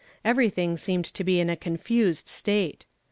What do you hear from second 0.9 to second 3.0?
to be in a confused state.